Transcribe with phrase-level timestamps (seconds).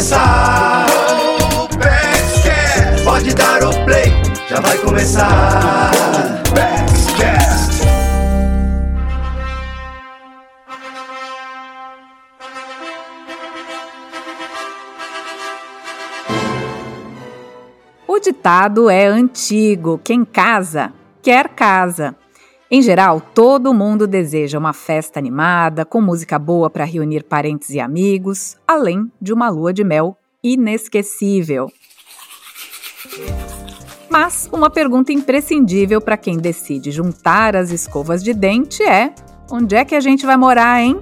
[0.00, 0.86] começar.
[1.78, 3.04] Paxcast.
[3.04, 4.10] Pode dar o play,
[4.48, 5.90] já vai começar.
[18.08, 22.16] O ditado é antigo: quem casa, quer casa.
[22.72, 27.80] Em geral, todo mundo deseja uma festa animada, com música boa para reunir parentes e
[27.80, 31.66] amigos, além de uma lua de mel inesquecível.
[34.08, 39.12] Mas uma pergunta imprescindível para quem decide juntar as escovas de dente é:
[39.50, 41.00] onde é que a gente vai morar, hein?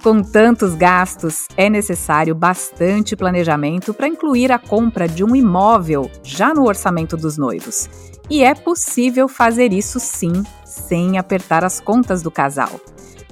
[0.00, 6.54] Com tantos gastos, é necessário bastante planejamento para incluir a compra de um imóvel já
[6.54, 8.07] no orçamento dos noivos.
[8.30, 12.78] E é possível fazer isso sim, sem apertar as contas do casal.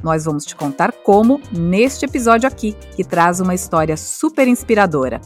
[0.03, 5.21] Nós vamos te contar como neste episódio aqui, que traz uma história super inspiradora.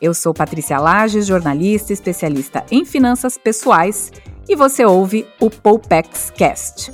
[0.00, 4.10] Eu sou Patrícia Lages, jornalista especialista em finanças pessoais,
[4.48, 6.92] e você ouve o Poupex Cast.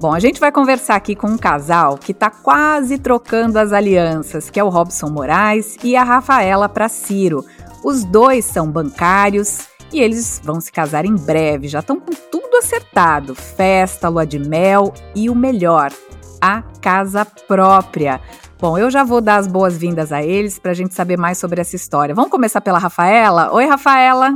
[0.00, 4.48] Bom, a gente vai conversar aqui com um casal que está quase trocando as alianças,
[4.48, 7.44] que é o Robson Moraes e a Rafaela para Ciro.
[7.82, 12.58] Os dois são bancários e eles vão se casar em breve, já estão com tudo
[12.58, 15.92] acertado: festa, lua de mel e o melhor,
[16.40, 18.20] a casa própria.
[18.60, 21.60] Bom, eu já vou dar as boas-vindas a eles para a gente saber mais sobre
[21.60, 22.14] essa história.
[22.14, 23.52] Vamos começar pela Rafaela?
[23.52, 24.32] Oi, Rafaela!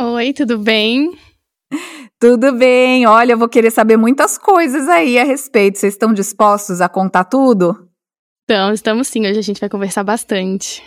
[0.00, 1.18] Oi, tudo bem?
[2.18, 5.78] Tudo bem, olha, eu vou querer saber muitas coisas aí a respeito.
[5.78, 7.88] Vocês estão dispostos a contar tudo?
[8.44, 10.82] Então, estamos sim, hoje a gente vai conversar bastante.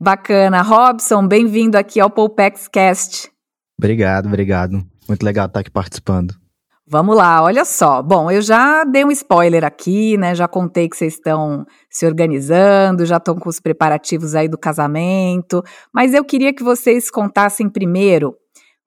[0.00, 0.62] Bacana.
[0.62, 3.30] Robson, bem-vindo aqui ao Poupex Cast.
[3.78, 4.82] Obrigado, obrigado.
[5.08, 6.34] Muito legal estar aqui participando.
[6.86, 8.02] Vamos lá, olha só.
[8.02, 10.34] Bom, eu já dei um spoiler aqui, né?
[10.34, 15.62] Já contei que vocês estão se organizando, já estão com os preparativos aí do casamento,
[15.92, 18.36] mas eu queria que vocês contassem primeiro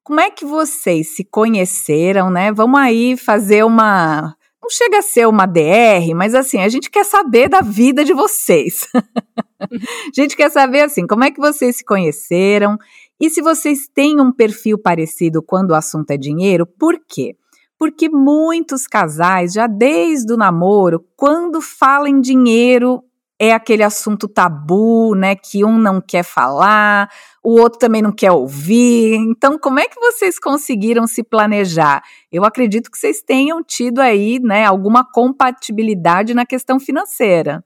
[0.06, 2.52] como é que vocês se conheceram, né?
[2.52, 4.36] Vamos aí fazer uma.
[4.62, 8.14] Não chega a ser uma DR, mas assim, a gente quer saber da vida de
[8.14, 8.86] vocês.
[9.58, 9.66] a
[10.14, 12.78] gente quer saber, assim, como é que vocês se conheceram
[13.20, 17.34] e se vocês têm um perfil parecido quando o assunto é dinheiro, por quê?
[17.76, 23.02] Porque muitos casais, já desde o namoro, quando falam em dinheiro,
[23.38, 27.10] é aquele assunto tabu, né, que um não quer falar,
[27.42, 29.14] o outro também não quer ouvir.
[29.16, 32.02] Então, como é que vocês conseguiram se planejar?
[32.32, 37.62] Eu acredito que vocês tenham tido aí, né, alguma compatibilidade na questão financeira.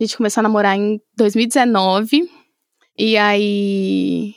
[0.00, 2.28] A gente começou a namorar em 2019
[2.98, 4.34] e aí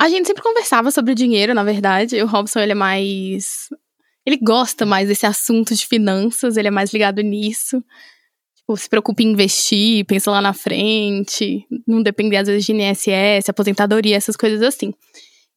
[0.00, 2.22] a gente sempre conversava sobre dinheiro, na verdade.
[2.22, 3.68] O Robson, ele é mais
[4.26, 7.84] ele gosta mais desse assunto de finanças, ele é mais ligado nisso
[8.64, 13.48] tipo, se preocupa em investir, pensa lá na frente, não depender às vezes de INSS,
[13.48, 14.92] aposentadoria, essas coisas assim.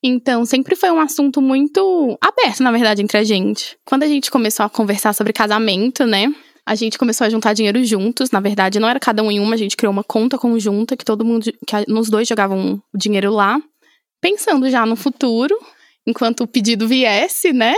[0.03, 3.78] Então, sempre foi um assunto muito aberto, na verdade, entre a gente.
[3.84, 6.28] Quando a gente começou a conversar sobre casamento, né?
[6.66, 8.29] A gente começou a juntar dinheiro juntos.
[8.29, 11.06] Na verdade, não era cada um em uma, a gente criou uma conta conjunta que
[11.06, 13.59] todo mundo, que nos dois jogavam o dinheiro lá,
[14.22, 15.57] pensando já no futuro,
[16.06, 17.74] enquanto o pedido viesse, né?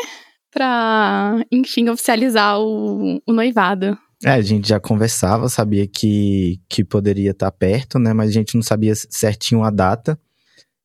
[0.52, 3.98] Pra, enfim, oficializar o, o noivado.
[4.24, 8.13] É, a gente já conversava, sabia que, que poderia estar perto, né?
[8.13, 10.19] Mas a gente não sabia certinho a data.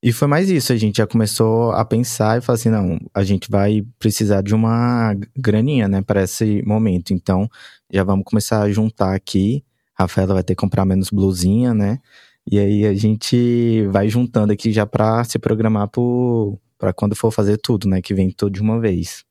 [0.03, 3.25] E foi mais isso, a gente já começou a pensar e falar assim, não, a
[3.25, 7.15] gente vai precisar de uma graninha, né, para esse momento.
[7.15, 7.49] Então,
[7.91, 9.65] já vamos começar a juntar aqui.
[9.95, 12.01] Rafaela vai ter que comprar menos blusinha, né?
[12.47, 17.57] E aí a gente vai juntando aqui já para se programar para quando for fazer
[17.57, 19.25] tudo, né, que vem tudo de uma vez.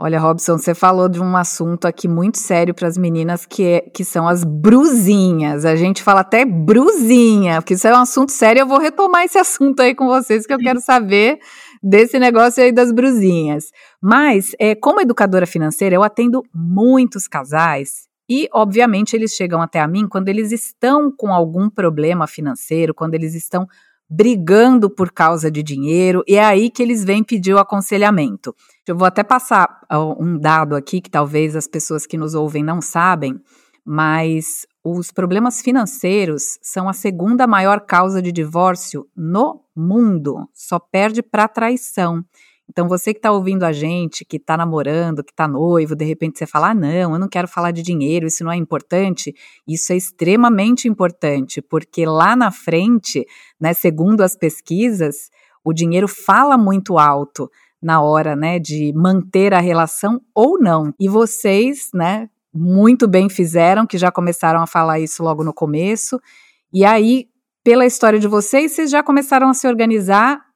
[0.00, 3.80] Olha, Robson, você falou de um assunto aqui muito sério para as meninas que, é,
[3.80, 5.64] que são as brusinhas.
[5.64, 8.60] A gente fala até brusinha, porque isso é um assunto sério.
[8.60, 11.40] Eu vou retomar esse assunto aí com vocês, que eu quero saber
[11.82, 13.72] desse negócio aí das brusinhas.
[14.00, 19.88] Mas, é, como educadora financeira, eu atendo muitos casais e, obviamente, eles chegam até a
[19.88, 23.66] mim quando eles estão com algum problema financeiro, quando eles estão
[24.08, 28.54] brigando por causa de dinheiro, e é aí que eles vêm pedir o aconselhamento.
[28.86, 29.80] Eu vou até passar
[30.18, 33.38] um dado aqui que talvez as pessoas que nos ouvem não sabem,
[33.84, 41.22] mas os problemas financeiros são a segunda maior causa de divórcio no mundo, só perde
[41.22, 42.24] para traição.
[42.68, 46.38] Então, você que está ouvindo a gente, que está namorando, que está noivo, de repente
[46.38, 49.34] você fala: ah, não, eu não quero falar de dinheiro, isso não é importante.
[49.66, 53.26] Isso é extremamente importante, porque lá na frente,
[53.58, 55.30] né, segundo as pesquisas,
[55.64, 57.50] o dinheiro fala muito alto
[57.80, 60.92] na hora, né, de manter a relação ou não.
[61.00, 66.20] E vocês, né, muito bem fizeram, que já começaram a falar isso logo no começo.
[66.72, 67.28] E aí,
[67.64, 70.47] pela história de vocês, vocês já começaram a se organizar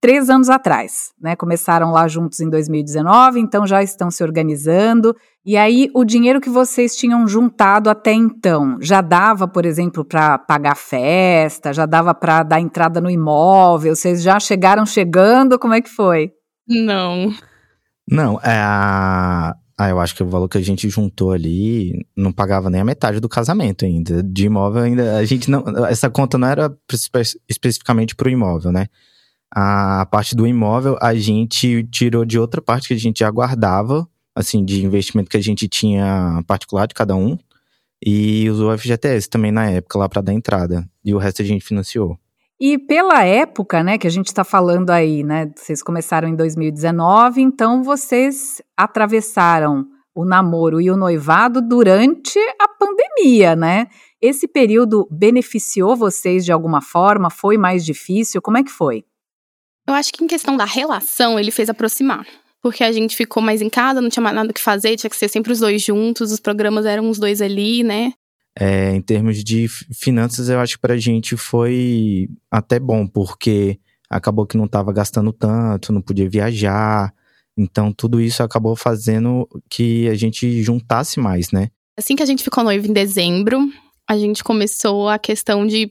[0.00, 1.36] três anos atrás, né?
[1.36, 5.14] Começaram lá juntos em 2019, então já estão se organizando.
[5.44, 10.38] E aí, o dinheiro que vocês tinham juntado até então, já dava, por exemplo, para
[10.38, 13.94] pagar festa, já dava para dar entrada no imóvel?
[13.94, 15.58] Vocês já chegaram chegando?
[15.58, 16.32] Como é que foi?
[16.66, 17.32] Não.
[18.08, 19.54] Não, é a.
[19.78, 22.84] Ah, eu acho que o valor que a gente juntou ali não pagava nem a
[22.84, 24.22] metade do casamento ainda.
[24.22, 25.16] De imóvel ainda.
[25.16, 25.64] A gente não.
[25.86, 26.70] Essa conta não era
[27.48, 28.88] especificamente para o imóvel, né?
[29.52, 34.08] A parte do imóvel a gente tirou de outra parte que a gente já guardava,
[34.34, 37.36] assim, de investimento que a gente tinha particular de cada um.
[38.04, 40.88] E usou o FGTS também na época lá para dar entrada.
[41.04, 42.18] E o resto a gente financiou.
[42.58, 47.40] E pela época, né, que a gente está falando aí, né, vocês começaram em 2019,
[47.40, 53.86] então vocês atravessaram o namoro e o noivado durante a pandemia, né?
[54.20, 57.30] Esse período beneficiou vocês de alguma forma?
[57.30, 58.42] Foi mais difícil?
[58.42, 59.04] Como é que foi?
[59.90, 62.24] Eu acho que em questão da relação, ele fez aproximar.
[62.62, 65.16] Porque a gente ficou mais em casa, não tinha mais nada que fazer, tinha que
[65.16, 68.12] ser sempre os dois juntos, os programas eram os dois ali, né?
[68.58, 73.78] É, em termos de finanças, eu acho que pra gente foi até bom, porque
[74.08, 77.12] acabou que não tava gastando tanto, não podia viajar.
[77.56, 81.68] Então, tudo isso acabou fazendo que a gente juntasse mais, né?
[81.96, 83.58] Assim que a gente ficou noivo em dezembro,
[84.08, 85.90] a gente começou a questão de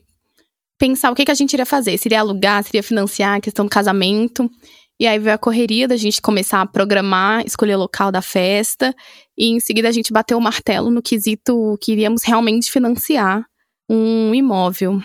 [0.80, 1.98] pensar o que, que a gente iria fazer.
[1.98, 4.50] Se iria alugar, se iria financiar a questão do casamento.
[4.98, 8.94] E aí veio a correria da gente começar a programar, escolher o local da festa.
[9.36, 13.44] E em seguida a gente bateu o martelo no quesito que iríamos realmente financiar
[13.88, 15.00] um imóvel.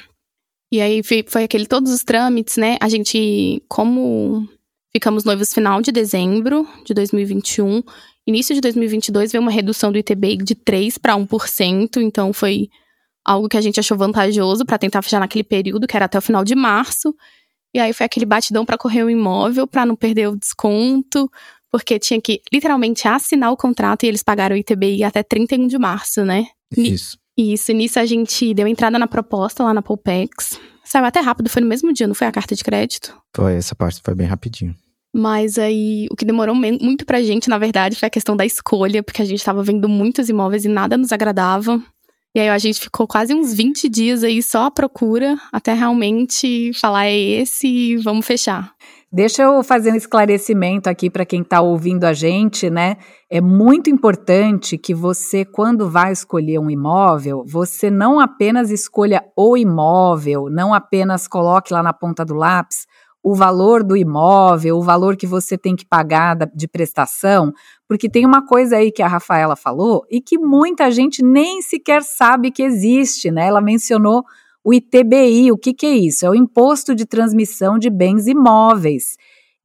[0.72, 2.78] E aí foi aquele todos os trâmites, né?
[2.82, 4.48] A gente, como
[4.94, 7.84] ficamos noivos final de dezembro de 2021,
[8.26, 12.70] início de 2022 veio uma redução do ITBI de 3 para 1%, então foi
[13.26, 16.22] algo que a gente achou vantajoso para tentar fechar naquele período, que era até o
[16.22, 17.14] final de março.
[17.74, 21.30] E aí foi aquele batidão para correr o imóvel, para não perder o desconto,
[21.72, 25.78] porque tinha que literalmente assinar o contrato e eles pagaram o ITBI até 31 de
[25.78, 26.46] março, né?
[26.78, 27.18] Isso.
[27.38, 30.58] Isso, nisso a gente deu entrada na proposta lá na Polpex.
[30.86, 33.14] Saiu até rápido, foi no mesmo dia, não foi a carta de crédito?
[33.36, 34.74] Foi, essa parte foi bem rapidinho.
[35.14, 39.02] Mas aí, o que demorou muito pra gente, na verdade, foi a questão da escolha,
[39.02, 41.82] porque a gente tava vendo muitos imóveis e nada nos agradava.
[42.36, 46.70] E aí a gente ficou quase uns 20 dias aí só à procura, até realmente
[46.74, 48.74] falar é esse e vamos fechar.
[49.10, 52.98] Deixa eu fazer um esclarecimento aqui para quem está ouvindo a gente, né?
[53.32, 59.56] É muito importante que você, quando vai escolher um imóvel, você não apenas escolha o
[59.56, 62.86] imóvel, não apenas coloque lá na ponta do lápis
[63.26, 67.52] o valor do imóvel, o valor que você tem que pagar de prestação,
[67.88, 72.04] porque tem uma coisa aí que a Rafaela falou e que muita gente nem sequer
[72.04, 73.48] sabe que existe, né?
[73.48, 74.24] Ela mencionou
[74.64, 76.26] o ITBI, o que, que é isso?
[76.26, 79.16] É o Imposto de Transmissão de Bens Imóveis.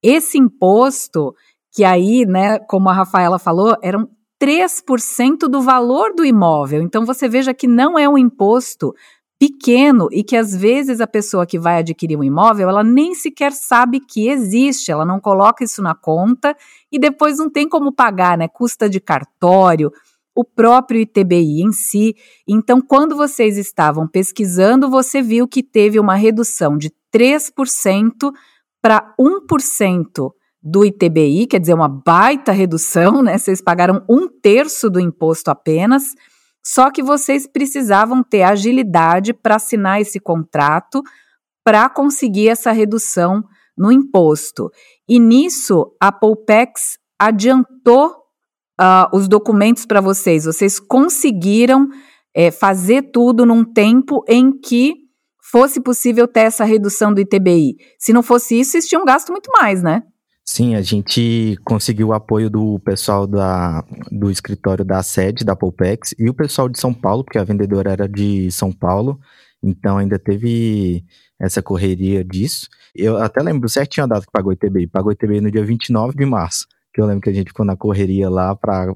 [0.03, 1.35] Esse imposto,
[1.73, 4.09] que aí, né, como a Rafaela falou, eram
[4.41, 6.83] 3% do valor do imóvel.
[6.83, 8.95] Então você veja que não é um imposto
[9.41, 13.53] pequeno e que às vezes a pessoa que vai adquirir um imóvel, ela nem sequer
[13.53, 16.55] sabe que existe, ela não coloca isso na conta
[16.93, 18.47] e depois não tem como pagar, né?
[18.49, 19.91] Custa de cartório,
[20.35, 22.15] o próprio ITBI em si.
[22.47, 28.31] Então, quando vocês estavam pesquisando, você viu que teve uma redução de 3%
[28.83, 30.33] para 1%
[30.63, 33.39] do ITBI, quer dizer, uma baita redução, né?
[33.39, 36.15] Vocês pagaram um terço do imposto apenas.
[36.65, 41.03] Só que vocês precisavam ter agilidade para assinar esse contrato
[41.65, 43.45] para conseguir essa redução
[43.77, 44.71] no imposto.
[45.09, 48.21] E nisso, a Polpex adiantou
[48.81, 50.45] uh, os documentos para vocês.
[50.45, 51.89] Vocês conseguiram
[52.35, 54.95] é, fazer tudo num tempo em que
[55.43, 57.77] fosse possível ter essa redução do ITBI.
[57.99, 60.03] Se não fosse isso, vocês tinham gasto muito mais, né?
[60.53, 66.13] Sim, a gente conseguiu o apoio do pessoal da, do escritório da sede da Polpex
[66.19, 69.21] e o pessoal de São Paulo, porque a vendedora era de São Paulo,
[69.63, 71.05] então ainda teve
[71.39, 72.67] essa correria disso.
[72.93, 74.89] Eu até lembro certinho a data que pagou o ITBI.
[74.89, 77.65] Pagou o ITBI no dia 29 de março, que eu lembro que a gente ficou
[77.65, 78.93] na correria lá, pra,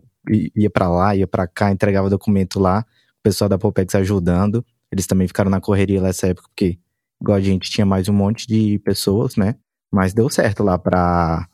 [0.56, 2.84] ia para lá, ia para cá, entregava documento lá,
[3.20, 4.66] o pessoal da Polpex ajudando.
[4.90, 6.80] Eles também ficaram na correria nessa época, porque
[7.22, 9.54] igual a gente tinha mais um monte de pessoas, né?
[9.94, 11.46] Mas deu certo lá para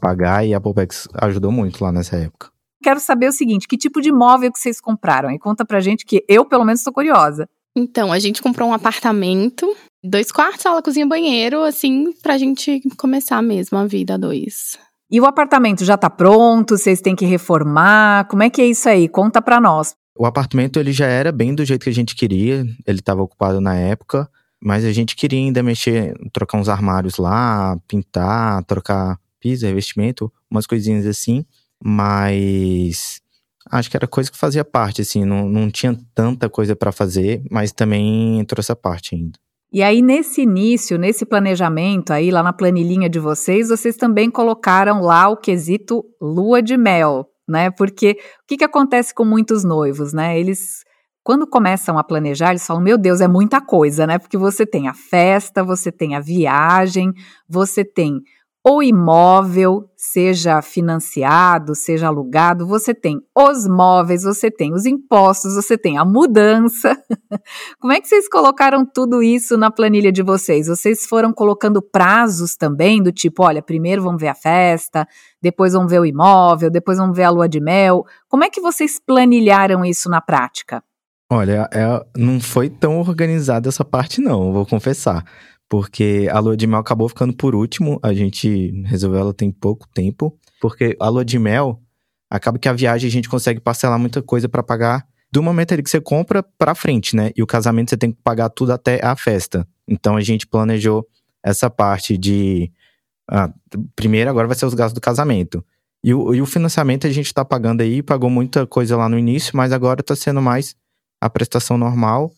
[0.00, 2.48] pagar e a Popex ajudou muito lá nessa época.
[2.80, 5.32] Quero saber o seguinte, que tipo de imóvel que vocês compraram?
[5.32, 7.48] E conta pra gente que eu, pelo menos, estou curiosa.
[7.76, 9.66] Então, a gente comprou um apartamento,
[10.02, 14.78] dois quartos, sala, cozinha, banheiro, assim, pra gente começar mesmo a vida a dois.
[15.10, 16.78] E o apartamento já está pronto?
[16.78, 18.28] Vocês têm que reformar?
[18.28, 19.08] Como é que é isso aí?
[19.08, 19.96] Conta para nós.
[20.16, 22.64] O apartamento ele já era bem do jeito que a gente queria.
[22.86, 24.28] Ele estava ocupado na época,
[24.60, 30.66] mas a gente queria ainda mexer, trocar uns armários lá, pintar, trocar piso, revestimento, umas
[30.66, 31.44] coisinhas assim.
[31.82, 33.20] Mas
[33.70, 37.42] acho que era coisa que fazia parte, assim, não, não tinha tanta coisa para fazer,
[37.50, 39.38] mas também entrou essa parte ainda.
[39.70, 45.02] E aí, nesse início, nesse planejamento, aí lá na planilhinha de vocês, vocês também colocaram
[45.02, 47.70] lá o quesito lua de mel, né?
[47.70, 48.12] Porque
[48.42, 50.40] o que, que acontece com muitos noivos, né?
[50.40, 50.84] Eles,
[51.22, 54.18] quando começam a planejar, eles falam: Meu Deus, é muita coisa, né?
[54.18, 57.12] Porque você tem a festa, você tem a viagem,
[57.48, 58.22] você tem
[58.70, 65.78] o imóvel, seja financiado, seja alugado, você tem os móveis, você tem os impostos, você
[65.78, 66.94] tem a mudança.
[67.80, 70.66] Como é que vocês colocaram tudo isso na planilha de vocês?
[70.66, 75.08] Vocês foram colocando prazos também, do tipo, olha, primeiro vamos ver a festa,
[75.40, 78.04] depois vamos ver o imóvel, depois vamos ver a lua de mel.
[78.28, 80.82] Como é que vocês planilharam isso na prática?
[81.30, 85.24] Olha, é, não foi tão organizada essa parte, não, vou confessar
[85.68, 88.00] porque a lua de mel acabou ficando por último.
[88.02, 91.80] A gente resolveu ela tem pouco tempo, porque a lua de mel
[92.30, 95.82] acaba que a viagem a gente consegue parcelar muita coisa para pagar do momento ali
[95.82, 97.30] que você compra para frente, né?
[97.36, 99.66] E o casamento você tem que pagar tudo até a festa.
[99.86, 101.06] Então a gente planejou
[101.44, 102.72] essa parte de
[103.30, 103.52] ah,
[103.94, 105.62] primeiro agora vai ser os gastos do casamento.
[106.02, 109.18] E o, e o financiamento a gente está pagando aí, pagou muita coisa lá no
[109.18, 110.74] início, mas agora está sendo mais
[111.20, 112.30] a prestação normal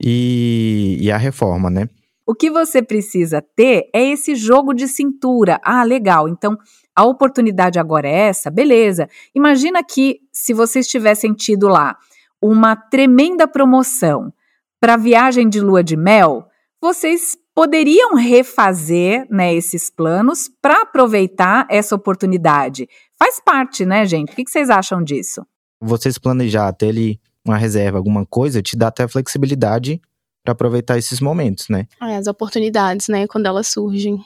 [0.00, 1.88] e, e a reforma, né?
[2.26, 5.60] O que você precisa ter é esse jogo de cintura.
[5.62, 6.26] Ah, legal.
[6.26, 6.56] Então,
[6.96, 9.08] a oportunidade agora é essa, beleza.
[9.34, 11.96] Imagina que se vocês tivessem tido lá
[12.40, 14.32] uma tremenda promoção
[14.80, 16.46] para viagem de lua de mel,
[16.80, 22.88] vocês poderiam refazer né, esses planos para aproveitar essa oportunidade.
[23.18, 24.32] Faz parte, né, gente?
[24.32, 25.46] O que vocês acham disso?
[25.80, 30.00] Vocês planejar até ali uma reserva, alguma coisa, te dá até flexibilidade
[30.42, 31.86] para aproveitar esses momentos, né?
[32.02, 34.18] É, as oportunidades, né, quando elas surgem.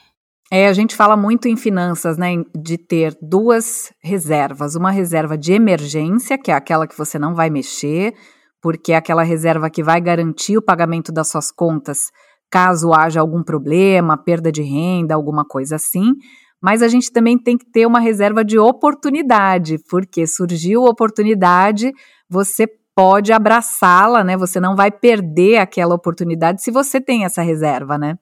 [0.51, 4.75] É, a gente fala muito em finanças, né, de ter duas reservas.
[4.75, 8.15] Uma reserva de emergência, que é aquela que você não vai mexer,
[8.61, 12.11] porque é aquela reserva que vai garantir o pagamento das suas contas
[12.51, 16.13] caso haja algum problema, perda de renda, alguma coisa assim.
[16.61, 21.93] Mas a gente também tem que ter uma reserva de oportunidade, porque surgiu oportunidade,
[22.29, 22.67] você
[22.99, 24.37] pode abraçá-la, né?
[24.37, 28.19] Você não vai perder aquela oportunidade se você tem essa reserva, né?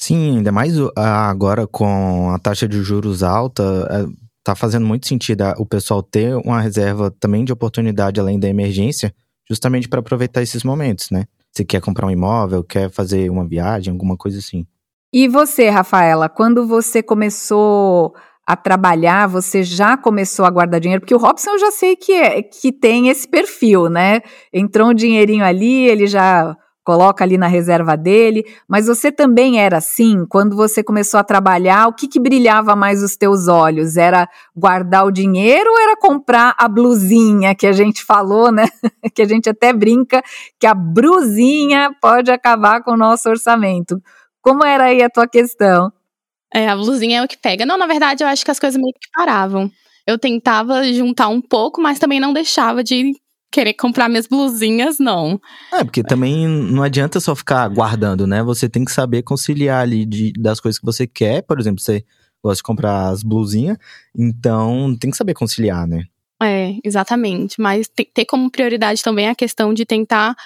[0.00, 4.06] Sim, ainda mais agora com a taxa de juros alta, é,
[4.42, 9.14] tá fazendo muito sentido o pessoal ter uma reserva também de oportunidade além da emergência,
[9.46, 11.24] justamente para aproveitar esses momentos, né?
[11.54, 14.66] Se quer comprar um imóvel, quer fazer uma viagem, alguma coisa assim.
[15.12, 18.14] E você, Rafaela, quando você começou
[18.46, 21.00] a trabalhar, você já começou a guardar dinheiro?
[21.00, 24.20] Porque o Robson eu já sei que, é, que tem esse perfil, né?
[24.52, 29.78] Entrou um dinheirinho ali, ele já coloca ali na reserva dele, mas você também era
[29.78, 33.96] assim, quando você começou a trabalhar, o que, que brilhava mais os teus olhos?
[33.96, 38.66] Era guardar o dinheiro ou era comprar a blusinha que a gente falou, né?
[39.12, 40.22] que a gente até brinca
[40.60, 44.00] que a brusinha pode acabar com o nosso orçamento.
[44.40, 45.90] Como era aí a tua questão?
[46.54, 47.66] É, a blusinha é o que pega.
[47.66, 49.70] Não, na verdade, eu acho que as coisas meio que paravam.
[50.06, 53.12] Eu tentava juntar um pouco, mas também não deixava de
[53.50, 55.40] querer comprar minhas blusinhas, não.
[55.72, 58.42] É, porque também não adianta só ficar guardando, né?
[58.42, 61.42] Você tem que saber conciliar ali de, das coisas que você quer.
[61.42, 62.04] Por exemplo, você
[62.42, 63.76] gosta de comprar as blusinhas,
[64.16, 66.04] então tem que saber conciliar, né?
[66.42, 67.60] É, exatamente.
[67.60, 70.36] Mas ter como prioridade também a questão de tentar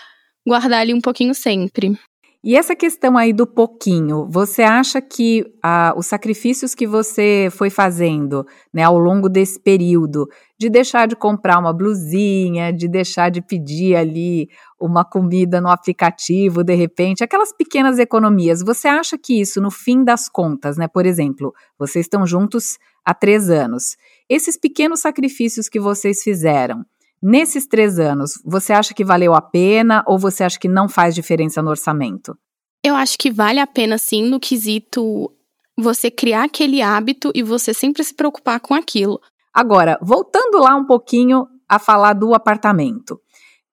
[0.47, 1.99] guardar ali um pouquinho sempre.
[2.43, 7.69] E essa questão aí do pouquinho, você acha que ah, os sacrifícios que você foi
[7.69, 10.27] fazendo né, ao longo desse período,
[10.59, 14.49] de deixar de comprar uma blusinha, de deixar de pedir ali
[14.81, 20.03] uma comida no aplicativo, de repente, aquelas pequenas economias, você acha que isso, no fim
[20.03, 20.89] das contas, né?
[20.89, 23.99] Por exemplo, vocês estão juntos há três anos.
[24.31, 26.87] Esses pequenos sacrifícios que vocês fizeram,
[27.23, 31.15] Nesses três anos, você acha que valeu a pena ou você acha que não faz
[31.15, 32.37] diferença no orçamento?
[32.83, 35.31] Eu acho que vale a pena sim no quesito
[35.77, 39.21] você criar aquele hábito e você sempre se preocupar com aquilo.
[39.53, 43.21] Agora, voltando lá um pouquinho a falar do apartamento.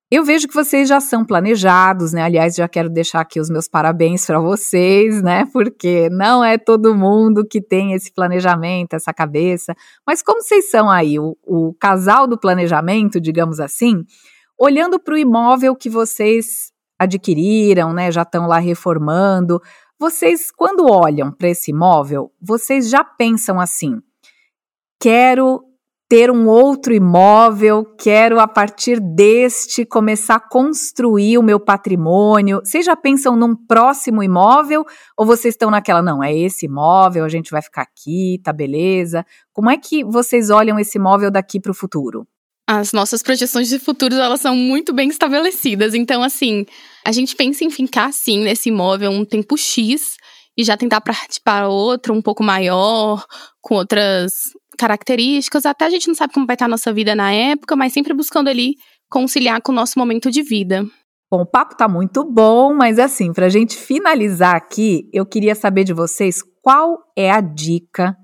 [0.09, 2.23] Eu vejo que vocês já são planejados, né?
[2.23, 5.45] Aliás, já quero deixar aqui os meus parabéns para vocês, né?
[5.51, 9.75] Porque não é todo mundo que tem esse planejamento, essa cabeça.
[10.05, 14.05] Mas como vocês são aí, o, o casal do planejamento, digamos assim,
[14.57, 18.09] olhando para o imóvel que vocês adquiriram, né?
[18.09, 19.61] Já estão lá reformando.
[19.99, 23.99] Vocês, quando olham para esse imóvel, vocês já pensam assim:
[25.01, 25.61] quero
[26.09, 32.61] ter um outro imóvel, quero a partir deste começar a construir o meu patrimônio.
[32.63, 34.85] Vocês já pensam num próximo imóvel
[35.17, 39.25] ou vocês estão naquela, não, é esse imóvel, a gente vai ficar aqui, tá beleza?
[39.51, 42.25] Como é que vocês olham esse imóvel daqui para o futuro?
[42.69, 45.93] As nossas projeções de futuro, elas são muito bem estabelecidas.
[45.93, 46.65] Então, assim,
[47.05, 50.15] a gente pensa em ficar, sim, nesse imóvel um tempo X
[50.57, 53.25] e já tentar partir para outro um pouco maior,
[53.61, 54.31] com outras
[54.77, 57.93] características, até a gente não sabe como vai estar a nossa vida na época, mas
[57.93, 58.75] sempre buscando ali
[59.09, 60.85] conciliar com o nosso momento de vida.
[61.29, 65.83] Bom, o papo tá muito bom, mas assim, pra gente finalizar aqui, eu queria saber
[65.83, 68.15] de vocês qual é a dica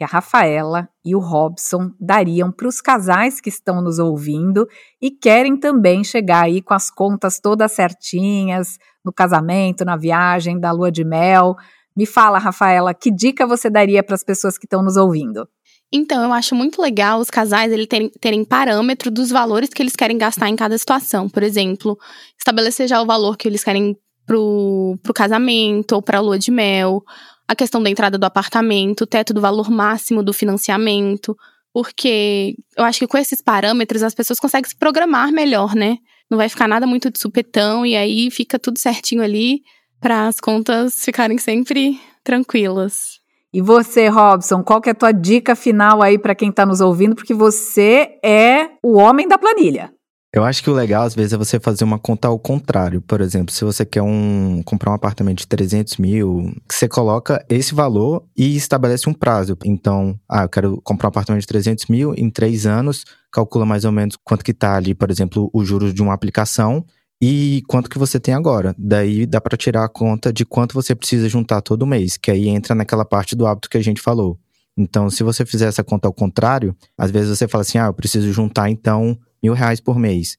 [0.00, 4.66] que a Rafaela e o Robson dariam para os casais que estão nos ouvindo
[5.00, 10.72] e querem também chegar aí com as contas todas certinhas no casamento, na viagem, da
[10.72, 11.54] lua de mel.
[11.94, 15.46] Me fala, Rafaela, que dica você daria para as pessoas que estão nos ouvindo?
[15.92, 19.96] Então, eu acho muito legal os casais eles terem, terem parâmetro dos valores que eles
[19.96, 21.28] querem gastar em cada situação.
[21.28, 21.98] Por exemplo,
[22.38, 27.02] estabelecer já o valor que eles querem pro, pro casamento ou pra lua de mel,
[27.48, 31.36] a questão da entrada do apartamento, o teto do valor máximo do financiamento.
[31.72, 35.98] Porque eu acho que com esses parâmetros as pessoas conseguem se programar melhor, né?
[36.30, 39.62] Não vai ficar nada muito de supetão e aí fica tudo certinho ali
[40.00, 43.19] para as contas ficarem sempre tranquilas.
[43.52, 46.80] E você, Robson, qual que é a tua dica final aí para quem está nos
[46.80, 47.16] ouvindo?
[47.16, 49.92] Porque você é o homem da planilha.
[50.32, 53.02] Eu acho que o legal, às vezes, é você fazer uma conta ao contrário.
[53.02, 57.74] Por exemplo, se você quer um, comprar um apartamento de 300 mil, você coloca esse
[57.74, 59.58] valor e estabelece um prazo.
[59.64, 63.84] Então, ah, eu quero comprar um apartamento de 300 mil em três anos, calcula mais
[63.84, 66.84] ou menos quanto que tá ali, por exemplo, os juros de uma aplicação
[67.20, 68.74] e quanto que você tem agora.
[68.78, 72.48] Daí dá para tirar a conta de quanto você precisa juntar todo mês, que aí
[72.48, 74.38] entra naquela parte do hábito que a gente falou.
[74.76, 77.94] Então, se você fizer essa conta ao contrário, às vezes você fala assim, ah, eu
[77.94, 80.38] preciso juntar então mil reais por mês.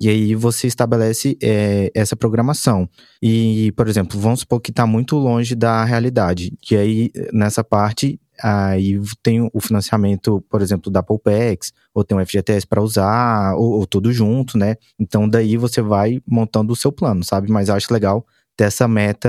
[0.00, 2.88] E aí você estabelece é, essa programação.
[3.22, 6.52] E, por exemplo, vamos supor que está muito longe da realidade.
[6.60, 12.24] Que aí, nessa parte, aí tem o financiamento, por exemplo, da Poupex, ou tem um
[12.24, 14.76] FGTS para usar, ou, ou, tudo junto, né?
[14.98, 17.50] Então daí você vai montando o seu plano, sabe?
[17.50, 19.28] Mas acho legal ter essa meta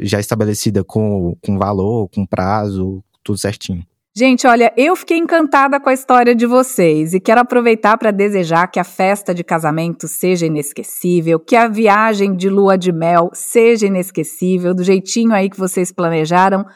[0.00, 3.84] já estabelecida com, com valor, com prazo, tudo certinho.
[4.14, 8.66] Gente, olha, eu fiquei encantada com a história de vocês e quero aproveitar para desejar
[8.66, 13.86] que a festa de casamento seja inesquecível, que a viagem de lua de mel seja
[13.86, 16.66] inesquecível, do jeitinho aí que vocês planejaram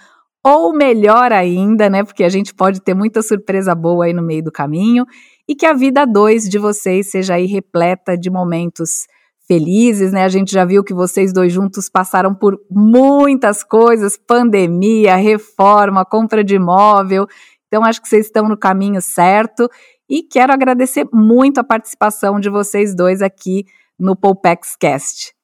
[0.46, 2.04] ou melhor ainda, né?
[2.04, 5.04] Porque a gente pode ter muita surpresa boa aí no meio do caminho,
[5.48, 9.08] e que a vida dois de vocês seja aí repleta de momentos
[9.48, 10.22] felizes, né?
[10.22, 16.44] A gente já viu que vocês dois juntos passaram por muitas coisas, pandemia, reforma, compra
[16.44, 17.26] de imóvel.
[17.66, 19.68] Então acho que vocês estão no caminho certo
[20.08, 23.64] e quero agradecer muito a participação de vocês dois aqui
[23.98, 25.35] no Poupex Cast.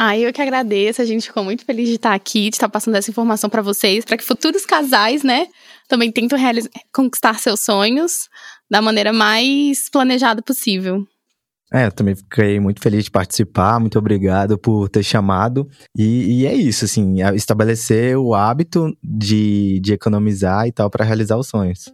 [0.00, 1.02] Ah, eu que agradeço.
[1.02, 4.04] A gente ficou muito feliz de estar aqui, de estar passando essa informação para vocês,
[4.04, 5.48] para que futuros casais, né,
[5.88, 6.38] também tentem
[6.94, 8.28] conquistar seus sonhos
[8.70, 11.04] da maneira mais planejada possível.
[11.72, 15.68] É, também fiquei muito feliz de participar, muito obrigado por ter chamado.
[15.96, 21.36] E, e é isso, assim, estabelecer o hábito de, de economizar e tal para realizar
[21.36, 21.92] os sonhos.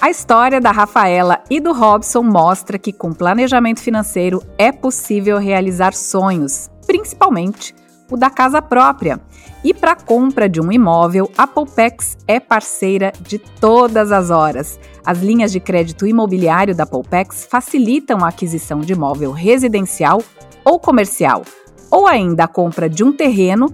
[0.00, 5.94] A história da Rafaela e do Robson mostra que com planejamento financeiro é possível realizar
[5.94, 7.74] sonhos, principalmente
[8.10, 9.20] o da casa própria.
[9.62, 14.78] E para compra de um imóvel, a Poupex é parceira de todas as horas.
[15.04, 20.22] As linhas de crédito imobiliário da Poupex facilitam a aquisição de imóvel residencial
[20.64, 21.42] ou comercial,
[21.90, 23.66] ou ainda a compra de um terreno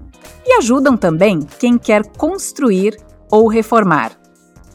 [0.46, 2.96] e ajudam também quem quer construir
[3.31, 4.12] ou reformar.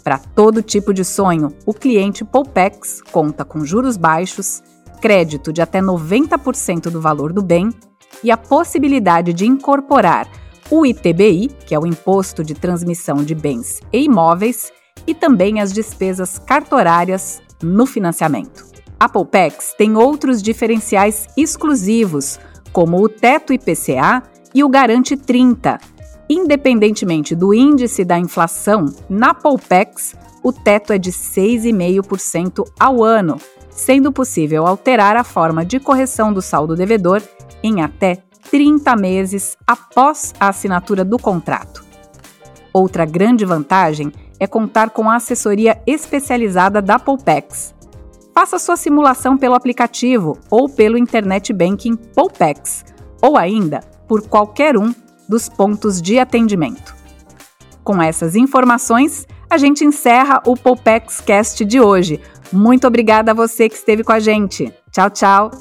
[0.03, 4.61] Para todo tipo de sonho, o cliente Poupex conta com juros baixos,
[5.01, 7.71] crédito de até 90% do valor do bem
[8.23, 10.27] e a possibilidade de incorporar
[10.69, 14.71] o ITBI, que é o Imposto de Transmissão de Bens e Imóveis,
[15.05, 18.65] e também as despesas cartorárias no financiamento.
[18.99, 22.39] A Poupex tem outros diferenciais exclusivos,
[22.71, 24.23] como o teto IPCA
[24.53, 25.79] e o Garante 30.
[26.29, 33.37] Independentemente do índice da inflação, na Poupex o teto é de 6,5% ao ano,
[33.71, 37.19] sendo possível alterar a forma de correção do saldo devedor
[37.63, 38.17] em até
[38.51, 41.83] 30 meses após a assinatura do contrato.
[42.71, 47.73] Outra grande vantagem é contar com a assessoria especializada da Poupex.
[48.31, 52.85] Faça sua simulação pelo aplicativo ou pelo Internet Banking Poupex,
[53.19, 54.93] ou ainda por qualquer um
[55.27, 56.93] dos pontos de atendimento.
[57.83, 62.19] Com essas informações, a gente encerra o Poupex Cast de hoje.
[62.51, 64.71] Muito obrigada a você que esteve com a gente.
[64.91, 65.51] Tchau, tchau.